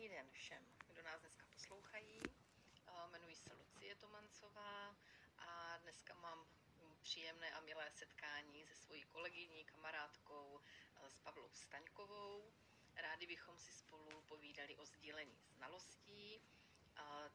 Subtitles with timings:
[0.00, 2.22] Pěkný den všem, kdo nás dneska poslouchají.
[3.08, 4.96] Jmenuji se Lucie Tomancová
[5.38, 6.46] a dneska mám
[7.00, 10.60] příjemné a milé setkání se svojí kolegyní, kamarádkou,
[11.08, 12.52] s Pavlou Staňkovou.
[12.96, 16.40] Rádi bychom si spolu povídali o sdílení znalostí,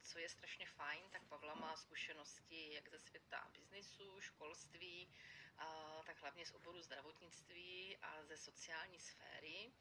[0.02, 5.10] co je strašně fajn, tak Pavla má zkušenosti jak ze světa biznisu, školství,
[6.06, 9.72] tak hlavně z oboru zdravotnictví a ze sociální sféry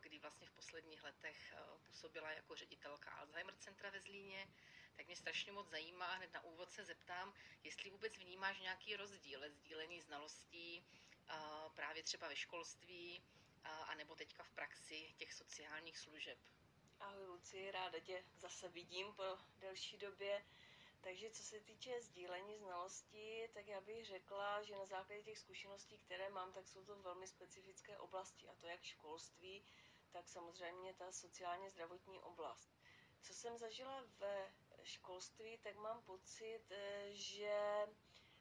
[0.00, 1.54] kdy vlastně v posledních letech
[1.86, 4.48] působila jako ředitelka Alzheimer centra ve Zlíně,
[4.96, 7.34] tak mě strašně moc zajímá, hned na úvod se zeptám,
[7.64, 10.86] jestli vůbec vnímáš nějaký rozdíl sdílení znalostí
[11.74, 13.22] právě třeba ve školství,
[13.64, 16.38] anebo teďka v praxi těch sociálních služeb.
[17.00, 20.44] Ahoj Luci, ráda tě zase vidím po delší době.
[21.08, 25.98] Takže co se týče sdílení znalostí, tak já bych řekla, že na základě těch zkušeností,
[25.98, 29.64] které mám, tak jsou to velmi specifické oblasti, a to jak školství,
[30.12, 32.70] tak samozřejmě ta sociálně zdravotní oblast.
[33.20, 37.86] Co jsem zažila ve školství, tak mám pocit, eh, že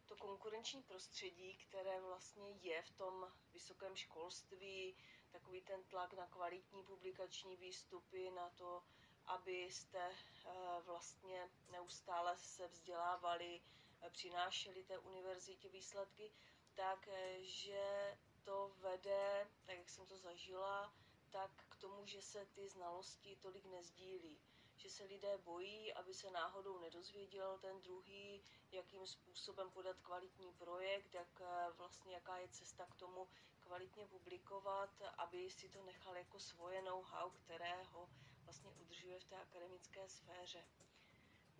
[0.06, 4.98] to konkurenční prostředí, které vlastně je v tom vysokém školství,
[5.32, 8.84] takový ten tlak na kvalitní publikační výstupy, na to,
[9.28, 10.12] abyste
[10.46, 13.62] eh, vlastně neustále se vzdělávali,
[14.02, 16.32] eh, přinášeli té univerzitě výsledky,
[16.76, 20.94] takže eh, to vede, tak jak jsem to zažila,
[21.30, 24.40] tak k tomu, že se ty znalosti tolik nezdílí.
[24.78, 31.14] Že se lidé bojí, aby se náhodou nedozvěděl ten druhý, jakým způsobem podat kvalitní projekt,
[31.14, 31.42] jak
[31.78, 33.28] vlastně jaká je cesta k tomu
[33.60, 38.10] kvalitně publikovat, aby si to nechal jako svoje know-how, kterého
[38.48, 40.66] vlastně udržuje v té akademické sféře.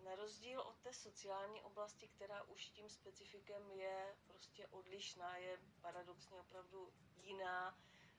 [0.04, 6.40] Na rozdíl od té sociální oblasti, která už tím specifikem je prostě odlišná, je paradoxně
[6.40, 7.78] opravdu jiná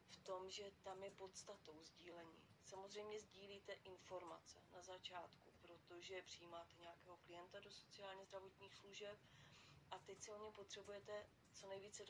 [0.10, 2.44] v tom, že tam je podstatou sdílení.
[2.64, 9.20] Samozřejmě sdílíte informace na začátku, protože přijímáte nějakého klienta do sociálně zdravotních služeb
[9.92, 12.06] a teď se o něm potřebujete co nejvíce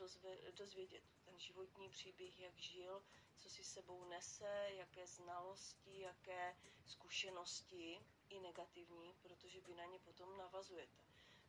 [0.52, 1.02] dozvědět.
[1.24, 3.02] Ten životní příběh, jak žil,
[3.36, 6.56] co si sebou nese, jaké znalosti, jaké
[6.86, 11.04] zkušenosti, i negativní, protože vy na ně potom navazujete.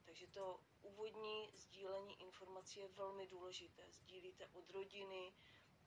[0.06, 3.92] Takže to úvodní sdílení informací je velmi důležité.
[3.92, 5.34] Sdílíte od rodiny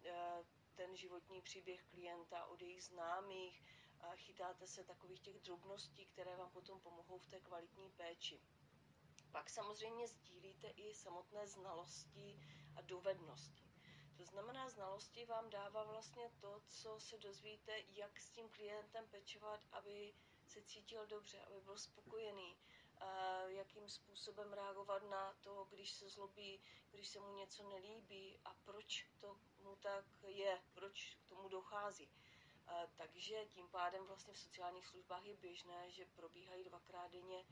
[0.04, 0.44] eh,
[0.74, 3.62] ten životní příběh klienta, od jejich známých,
[4.16, 8.40] chytáte se takových těch drobností, které vám potom pomohou v té kvalitní péči.
[9.34, 12.40] Pak samozřejmě sdílíte i samotné znalosti
[12.76, 13.64] a dovednosti.
[14.16, 19.60] To znamená, znalosti vám dává vlastně to, co se dozvíte, jak s tím klientem pečovat,
[19.72, 20.14] aby
[20.46, 22.56] se cítil dobře, aby byl spokojený,
[23.46, 29.06] jakým způsobem reagovat na to, když se zlobí, když se mu něco nelíbí a proč
[29.20, 32.10] to mu tak je, proč k tomu dochází.
[32.96, 37.44] Takže tím pádem vlastně v sociálních službách je běžné, že probíhají dvakrát denně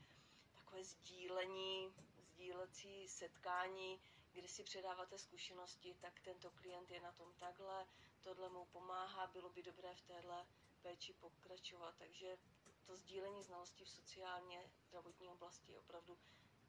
[0.73, 4.01] takové sdílení, sdílecí setkání,
[4.31, 7.87] kdy si předáváte zkušenosti, tak tento klient je na tom takhle,
[8.21, 10.45] tohle mu pomáhá, bylo by dobré v téhle
[10.81, 11.95] péči pokračovat.
[11.97, 12.37] Takže
[12.85, 16.17] to sdílení znalostí v sociálně zdravotní oblasti je opravdu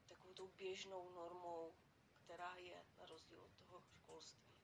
[0.08, 1.74] takovou tou běžnou normou,
[2.24, 4.54] která je na rozdíl od toho školství.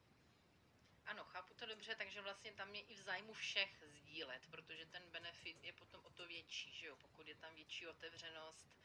[1.06, 5.10] Ano, chápu to dobře, takže vlastně tam je i v zájmu všech sdílet, protože ten
[5.10, 6.96] benefit je potom o to větší, že jo?
[6.96, 8.80] pokud je tam větší otevřenost,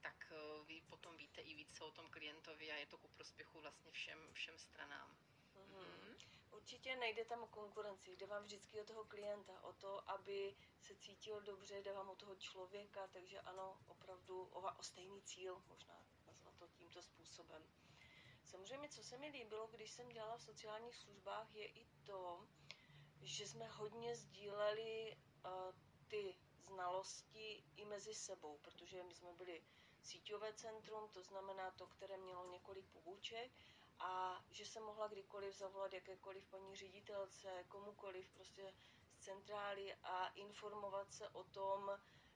[0.00, 3.60] tak uh, vy potom víte i více o tom klientovi a je to ku prospěchu
[3.60, 5.16] vlastně všem, všem stranám.
[5.56, 6.16] Mm-hmm.
[6.50, 10.96] Určitě nejde tam o konkurenci, jde vám vždycky o toho klienta, o to, aby se
[10.96, 16.04] cítil dobře, jde vám o toho člověka, takže ano, opravdu o, o stejný cíl, možná
[16.26, 17.62] nazvat to tímto způsobem.
[18.44, 22.48] Samozřejmě, co se mi líbilo, když jsem dělala v sociálních službách, je i to,
[23.22, 25.50] že jsme hodně sdíleli uh,
[26.08, 26.36] ty
[26.68, 29.62] znalosti i mezi sebou, protože my jsme byli
[30.02, 33.50] síťové centrum, to znamená to, které mělo několik poboček
[33.98, 38.74] a že jsem mohla kdykoliv zavolat jakékoliv paní ředitelce, komukoliv prostě
[39.12, 41.90] z centrály a informovat se o tom,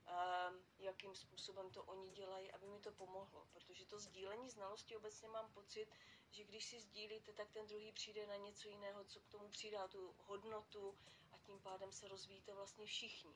[0.06, 3.46] Ehm, jakým způsobem to oni dělají, aby mi to pomohlo.
[3.52, 5.88] Protože to sdílení znalosti obecně mám pocit,
[6.30, 9.88] že když si sdílíte, tak ten druhý přijde na něco jiného, co k tomu přidá
[9.88, 10.98] tu hodnotu
[11.32, 13.34] a tím pádem se rozvíjíte vlastně všichni.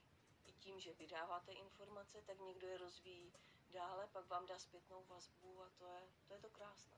[0.60, 3.32] Tím, že vydáváte informace, tak někdo je rozvíjí
[3.70, 6.96] dále, pak vám dá zpětnou vazbu a to je to, je to krásné.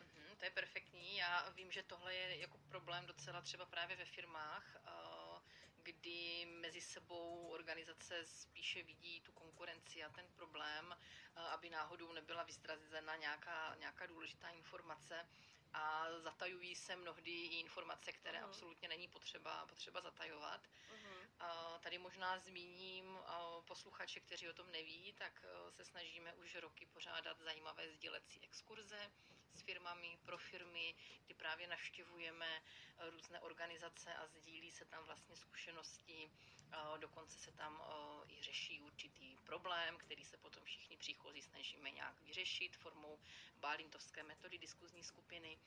[0.00, 1.16] Mhm, to je perfektní.
[1.16, 5.40] Já vím, že tohle je jako problém docela třeba právě ve firmách, eh,
[5.82, 10.96] kdy mezi sebou organizace spíše vidí tu konkurenci a ten problém,
[11.36, 15.28] eh, aby náhodou nebyla vyzrazena nějaká, nějaká důležitá informace,
[15.74, 18.48] a zatajují se mnohdy i informace, které Mhm.
[18.50, 20.68] absolutně není potřeba, potřeba zatajovat.
[20.92, 21.14] Mhm.
[21.38, 23.18] A Tady možná zmíním
[23.66, 29.10] posluchače, kteří o tom neví, tak e, se snažíme už roky pořádat zajímavé sdílecí exkurze
[29.54, 35.36] s firmami, pro firmy, kdy právě navštěvujeme e, různé organizace a sdílí se tam vlastně
[35.36, 36.30] zkušenosti.
[36.72, 41.90] A Dokonce se tam e, i řeší určitý problém, který se potom všichni příchozí snažíme
[41.90, 43.18] nějak vyřešit formou
[43.56, 45.58] bálintovské metody diskuzní skupiny.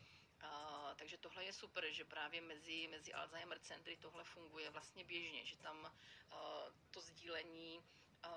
[0.42, 5.45] A, takže tohle je super, že právě mezi, mezi Alzheimer centry tohle funguje vlastně běžně,
[5.45, 7.81] že tam a, to sdílení
[8.24, 8.30] a,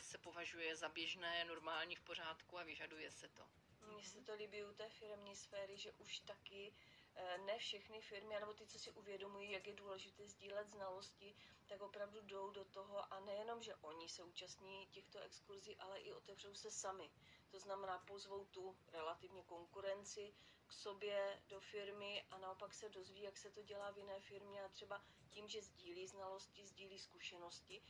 [0.00, 3.61] se považuje za běžné, normální, v pořádku a vyžaduje se to.
[3.92, 6.72] Mně se to líbí u té firmní sféry, že už taky
[7.14, 11.34] eh, ne všechny firmy, nebo ty, co si uvědomují, jak je důležité sdílet znalosti,
[11.66, 16.12] tak opravdu jdou do toho a nejenom, že oni se účastní těchto exkurzí, ale i
[16.12, 17.10] otevřou se sami.
[17.50, 20.34] To znamená, pozvou tu relativně konkurenci
[20.66, 24.64] k sobě do firmy a naopak se dozví, jak se to dělá v jiné firmě
[24.64, 27.82] a třeba tím, že sdílí znalosti, sdílí zkušenosti,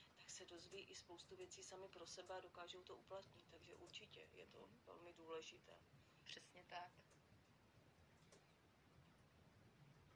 [0.43, 3.47] se dozví i spoustu věcí sami pro sebe a dokážou to uplatnit.
[3.51, 5.79] Takže určitě je to velmi důležité.
[6.25, 6.93] Přesně tak.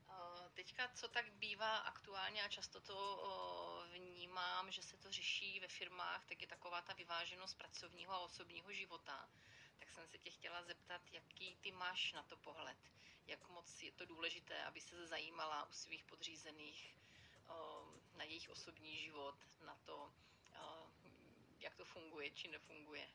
[0.08, 5.60] A Teďka, co tak bývá aktuálně a často to o, vnímám, že se to řeší
[5.60, 9.30] ve firmách, tak je taková ta vyváženost pracovního a osobního života.
[9.78, 12.78] Tak jsem se tě chtěla zeptat, jaký ty máš na to pohled?
[13.26, 16.96] Jak moc je to důležité, aby se zajímala u svých podřízených
[18.16, 19.34] na jejich osobní život,
[19.66, 20.12] na to,
[20.62, 20.90] o,
[21.58, 23.08] jak to funguje či nefunguje?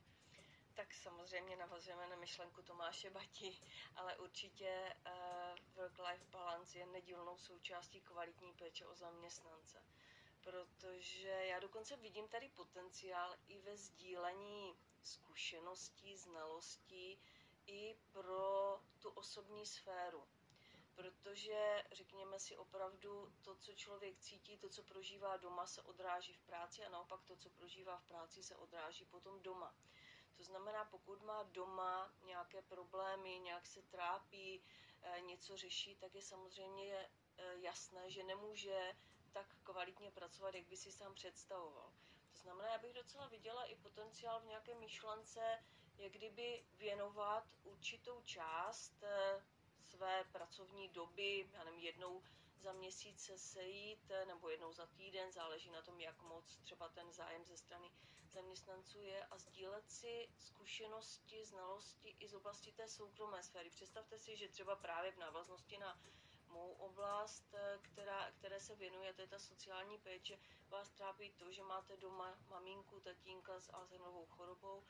[0.74, 3.62] Tak samozřejmě navazujeme na myšlenku Tomáše Bati,
[3.96, 9.84] ale určitě uh, work-life balance je nedílnou součástí kvalitní péče o zaměstnance.
[10.42, 17.20] Protože já dokonce vidím tady potenciál i ve sdílení zkušeností, znalostí
[17.66, 20.28] i pro tu osobní sféru.
[20.96, 26.42] Protože, řekněme si opravdu, to, co člověk cítí, to, co prožívá doma, se odráží v
[26.42, 29.76] práci a naopak to, co prožívá v práci, se odráží potom doma.
[30.38, 34.64] To znamená, pokud má doma nějaké problémy, nějak se trápí,
[35.02, 38.96] eh, něco řeší, tak je samozřejmě eh, jasné, že nemůže
[39.32, 41.94] tak kvalitně pracovat, jak by si sám představoval.
[42.34, 45.64] To znamená, já bych docela viděla i potenciál v nějaké myšlence,
[45.98, 49.44] jak kdyby věnovat určitou část eh,
[49.82, 52.24] své pracovní doby, já nevím, jednou
[52.62, 57.14] za měsíc se sejít nebo jednou za týden, záleží na tom, jak moc třeba ten
[57.14, 57.92] zájem ze strany
[58.32, 63.70] zaměstnanců je a sdílet si zkušenosti, znalosti i z oblasti té soukromé sféry.
[63.70, 66.00] Představte si, že třeba právě v návaznosti na
[66.48, 70.40] mou oblast, která, které se věnuje, to je ta sociální péče,
[70.70, 74.84] vás trápí to, že máte doma maminku, tatínka s Alzheimerovou chorobou,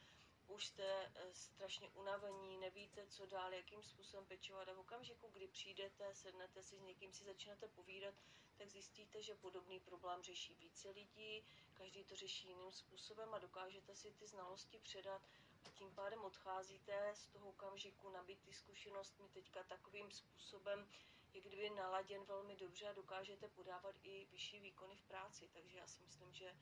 [0.52, 6.16] už jste strašně unavení, nevíte, co dál, jakým způsobem pečovat a v okamžiku, kdy přijdete,
[6.16, 8.16] sednete si s někým, si začnete povídat,
[8.58, 13.96] tak zjistíte, že podobný problém řeší více lidí, každý to řeší jiným způsobem a dokážete
[13.96, 15.22] si ty znalosti předat
[15.66, 20.88] a tím pádem odcházíte z toho okamžiku nabitý zkušenostmi teďka takovým způsobem,
[21.34, 25.50] je kdyby naladěn velmi dobře a dokážete podávat i vyšší výkony v práci.
[25.54, 26.56] Takže já si myslím, že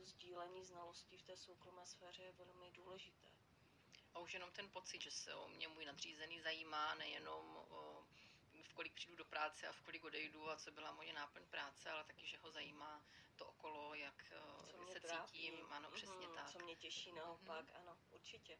[0.00, 3.28] to sdílení znalostí v té soukromé sféře je velmi důležité.
[4.14, 8.06] A už jenom ten pocit, že se o mě můj nadřízený zajímá, nejenom o,
[8.62, 11.90] v kolik přijdu do práce a v kolik odejdu a co byla moje náplň práce,
[11.90, 13.04] ale taky, že ho zajímá
[13.36, 15.32] to okolo, jak Co co mě se trápí.
[15.32, 15.66] cítím.
[15.70, 16.52] Ano, přesně Mhm, tak.
[16.52, 18.58] Co mě těší naopak, ano, určitě.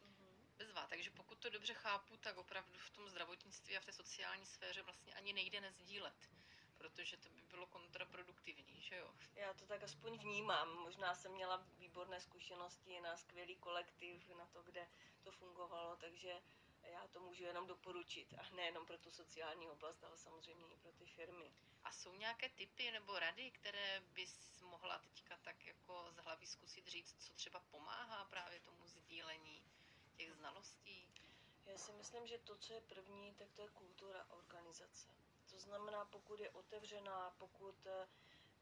[0.00, 0.52] Mhm.
[0.56, 4.46] Bezva, takže pokud to dobře chápu, tak opravdu v tom zdravotnictví a v té sociální
[4.46, 6.30] sféře vlastně ani nejde nezdílet,
[6.78, 9.14] protože to by bylo kontraproduktivní, že jo?
[9.34, 10.68] Já to tak aspoň vnímám.
[10.78, 14.88] Možná jsem měla výborné zkušenosti na skvělý kolektiv, na to, kde
[15.22, 16.42] to fungovalo, takže
[16.82, 18.34] já to můžu jenom doporučit.
[18.38, 21.52] A nejenom pro tu sociální oblast, ale samozřejmě i pro ty firmy.
[21.84, 26.88] A jsou nějaké typy nebo rady, které bys mohla teďka tak jako z hlavy zkusit
[26.88, 29.62] říct, co třeba pomáhá právě tomu sdílení
[30.16, 31.14] těch znalostí?
[31.66, 35.08] Já si myslím, že to, co je první, tak to je kultura organizace.
[35.54, 38.08] To znamená, pokud je otevřená, pokud eh,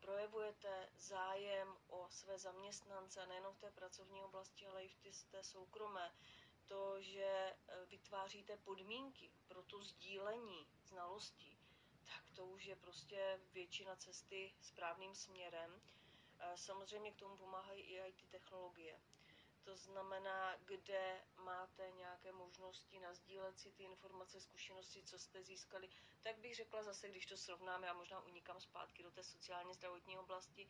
[0.00, 6.12] projevujete zájem o své zaměstnance, nejenom v té pracovní oblasti, ale i v té, soukromé,
[6.66, 11.58] to, že eh, vytváříte podmínky pro to sdílení znalostí,
[12.04, 15.82] tak to už je prostě většina cesty správným směrem.
[16.40, 19.00] Eh, Samozřejmě k tomu pomáhají i IT technologie.
[19.64, 25.88] To znamená, kde máte nějaké možnosti nazdílet si ty informace, zkušenosti, co jste získali.
[26.22, 30.18] Tak bych řekla zase, když to srovnáme, já možná unikám zpátky do té sociálně zdravotní
[30.18, 30.68] oblasti,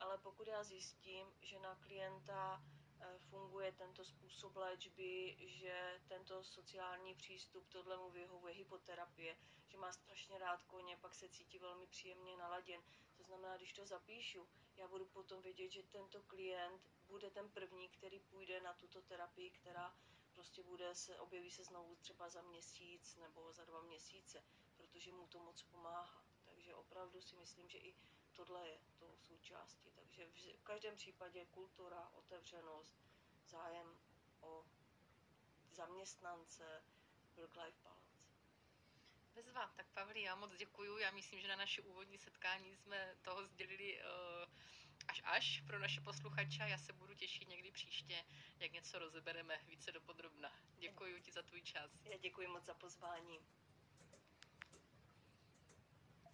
[0.00, 2.62] ale pokud já zjistím, že na klienta
[3.00, 9.36] eh, funguje tento způsob léčby, že tento sociální přístup, tohle mu vyhovuje hypoterapie,
[9.68, 12.82] že má strašně rád koně, pak se cítí velmi příjemně naladěn.
[13.30, 17.88] To znamená, když to zapíšu, já budu potom vědět, že tento klient bude ten první,
[17.88, 19.94] který půjde na tuto terapii, která
[20.34, 24.44] prostě bude se, objeví se znovu třeba za měsíc nebo za dva měsíce,
[24.76, 26.24] protože mu to moc pomáhá.
[26.44, 27.94] Takže opravdu si myslím, že i
[28.32, 29.90] tohle je tou součástí.
[29.92, 32.98] Takže v každém případě kultura, otevřenost,
[33.44, 33.98] zájem
[34.40, 34.64] o
[35.72, 36.84] zaměstnance,
[37.36, 38.09] work-life balance.
[39.34, 40.98] Bezva, tak Pavli, já moc děkuju.
[40.98, 44.52] Já myslím, že na naše úvodní setkání jsme toho sdělili uh,
[45.08, 46.62] až až pro naše posluchače.
[46.62, 48.24] Já se budu těšit někdy příště,
[48.58, 50.52] jak něco rozebereme více dopodrobna.
[50.78, 51.90] Děkuji ti za tvůj čas.
[52.04, 53.40] Já děkuji moc za pozvání.